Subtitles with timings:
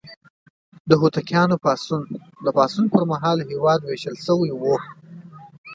[0.89, 2.03] د هوتکیانو پاڅون:
[2.43, 4.61] د پاڅون پر مهال هېواد ویشل شوی و.